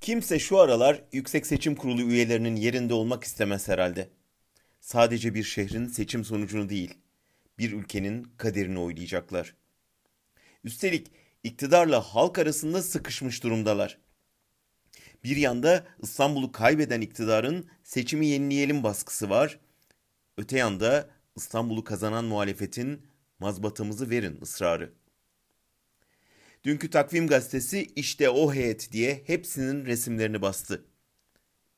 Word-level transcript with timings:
Kimse 0.00 0.38
şu 0.38 0.58
aralar 0.58 1.02
Yüksek 1.12 1.46
Seçim 1.46 1.74
Kurulu 1.74 2.02
üyelerinin 2.02 2.56
yerinde 2.56 2.94
olmak 2.94 3.24
istemez 3.24 3.68
herhalde. 3.68 4.10
Sadece 4.80 5.34
bir 5.34 5.42
şehrin 5.42 5.86
seçim 5.86 6.24
sonucunu 6.24 6.68
değil, 6.68 6.94
bir 7.58 7.72
ülkenin 7.72 8.22
kaderini 8.36 8.78
oylayacaklar. 8.78 9.54
Üstelik 10.64 11.06
iktidarla 11.42 12.00
halk 12.00 12.38
arasında 12.38 12.82
sıkışmış 12.82 13.42
durumdalar. 13.42 13.98
Bir 15.24 15.36
yanda 15.36 15.86
İstanbul'u 16.02 16.52
kaybeden 16.52 17.00
iktidarın 17.00 17.70
seçimi 17.84 18.26
yenileyelim 18.26 18.82
baskısı 18.82 19.30
var. 19.30 19.60
Öte 20.38 20.58
yanda 20.58 21.10
İstanbul'u 21.36 21.84
kazanan 21.84 22.24
muhalefetin 22.24 23.06
mazbatamızı 23.38 24.10
verin 24.10 24.38
ısrarı. 24.42 24.99
Dünkü 26.64 26.90
takvim 26.90 27.26
gazetesi 27.26 27.92
işte 27.96 28.30
o 28.30 28.54
heyet 28.54 28.92
diye 28.92 29.22
hepsinin 29.26 29.86
resimlerini 29.86 30.42
bastı. 30.42 30.84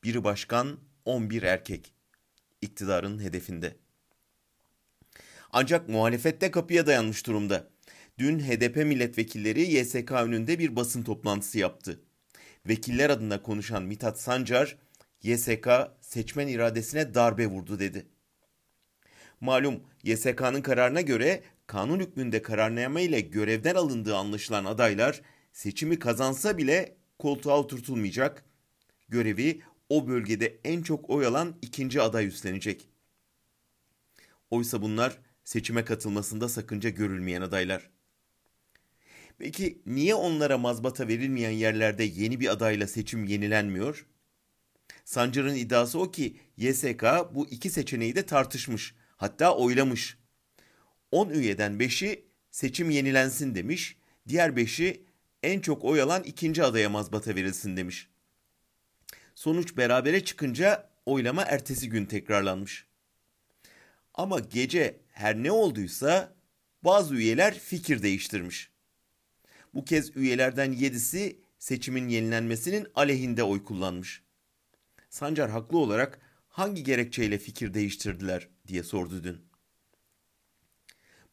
Biri 0.03 0.23
başkan, 0.23 0.77
11 1.05 1.43
erkek. 1.43 1.93
İktidarın 2.61 3.19
hedefinde. 3.19 3.75
Ancak 5.51 5.89
muhalefette 5.89 6.51
kapıya 6.51 6.85
dayanmış 6.87 7.27
durumda. 7.27 7.69
Dün 8.17 8.39
HDP 8.39 8.75
milletvekilleri 8.75 9.61
YSK 9.61 10.11
önünde 10.11 10.59
bir 10.59 10.75
basın 10.75 11.03
toplantısı 11.03 11.59
yaptı. 11.59 11.99
Vekiller 12.67 13.09
adına 13.09 13.41
konuşan 13.41 13.83
Mithat 13.83 14.19
Sancar, 14.19 14.77
YSK 15.21 15.67
seçmen 16.01 16.47
iradesine 16.47 17.13
darbe 17.13 17.47
vurdu 17.47 17.79
dedi. 17.79 18.05
Malum 19.41 19.83
YSK'nın 20.03 20.61
kararına 20.61 21.01
göre 21.01 21.43
kanun 21.67 21.99
hükmünde 21.99 22.41
kararname 22.41 23.03
ile 23.03 23.21
görevden 23.21 23.75
alındığı 23.75 24.15
anlaşılan 24.15 24.65
adaylar 24.65 25.21
seçimi 25.53 25.99
kazansa 25.99 26.57
bile 26.57 26.97
koltuğa 27.19 27.59
oturtulmayacak. 27.59 28.45
Görevi 29.09 29.61
o 29.89 30.07
bölgede 30.07 30.59
en 30.63 30.81
çok 30.81 31.09
oy 31.09 31.25
alan 31.25 31.55
ikinci 31.61 32.01
aday 32.01 32.27
üstlenecek. 32.27 32.89
Oysa 34.51 34.81
bunlar 34.81 35.17
seçime 35.43 35.85
katılmasında 35.85 36.49
sakınca 36.49 36.89
görülmeyen 36.89 37.41
adaylar. 37.41 37.89
Peki 39.37 39.81
niye 39.85 40.15
onlara 40.15 40.57
mazbata 40.57 41.07
verilmeyen 41.07 41.51
yerlerde 41.51 42.03
yeni 42.03 42.39
bir 42.39 42.51
adayla 42.51 42.87
seçim 42.87 43.25
yenilenmiyor? 43.25 44.05
Sancar'ın 45.05 45.55
iddiası 45.55 45.99
o 45.99 46.11
ki 46.11 46.37
YSK 46.57 47.03
bu 47.33 47.47
iki 47.47 47.69
seçeneği 47.69 48.15
de 48.15 48.25
tartışmış, 48.25 48.95
hatta 49.17 49.55
oylamış. 49.55 50.17
10 51.13 51.29
üyeden 51.29 51.73
5'i 51.73 52.25
seçim 52.51 52.89
yenilensin 52.89 53.55
demiş, 53.55 53.97
diğer 54.27 54.49
5'i 54.49 55.05
en 55.43 55.59
çok 55.59 55.83
oy 55.83 56.01
alan 56.01 56.23
ikinci 56.23 56.63
adaya 56.63 56.89
mazbata 56.89 57.35
verilsin 57.35 57.77
demiş. 57.77 58.07
Sonuç 59.35 59.77
berabere 59.77 60.23
çıkınca 60.23 60.89
oylama 61.05 61.43
ertesi 61.43 61.89
gün 61.89 62.05
tekrarlanmış. 62.05 62.85
Ama 64.13 64.39
gece 64.39 64.99
her 65.11 65.35
ne 65.35 65.51
olduysa 65.51 66.35
bazı 66.83 67.15
üyeler 67.15 67.59
fikir 67.59 68.03
değiştirmiş. 68.03 68.69
Bu 69.73 69.85
kez 69.85 70.17
üyelerden 70.17 70.71
yedisi 70.71 71.39
seçimin 71.59 72.07
yenilenmesinin 72.07 72.87
aleyhinde 72.95 73.43
oy 73.43 73.63
kullanmış. 73.63 74.23
Sancar 75.09 75.49
haklı 75.49 75.77
olarak 75.77 76.19
hangi 76.47 76.83
gerekçeyle 76.83 77.37
fikir 77.37 77.73
değiştirdiler 77.73 78.47
diye 78.67 78.83
sordu 78.83 79.23
dün. 79.23 79.52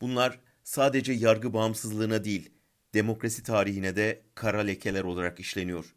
Bunlar 0.01 0.41
sadece 0.65 1.13
yargı 1.13 1.53
bağımsızlığına 1.55 2.25
değil, 2.25 2.51
demokrasi 2.95 3.43
tarihine 3.43 3.97
de 3.97 4.23
kara 4.35 4.61
lekeler 4.61 5.05
olarak 5.05 5.41
işleniyor. 5.41 5.95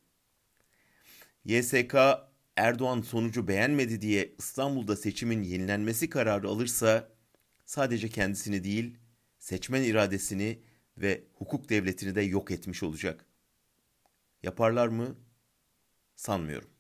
YSK 1.46 1.96
Erdoğan 2.56 3.02
sonucu 3.02 3.48
beğenmedi 3.48 4.02
diye 4.02 4.36
İstanbul'da 4.38 4.96
seçimin 4.96 5.44
yenilenmesi 5.44 6.10
kararı 6.10 6.48
alırsa 6.48 7.10
sadece 7.66 8.10
kendisini 8.10 8.64
değil, 8.64 8.98
seçmen 9.40 9.84
iradesini 9.84 10.60
ve 10.98 11.24
hukuk 11.34 11.70
devletini 11.70 12.16
de 12.16 12.22
yok 12.22 12.52
etmiş 12.52 12.84
olacak. 12.84 13.26
Yaparlar 14.44 14.88
mı? 14.88 15.16
Sanmıyorum. 16.16 16.73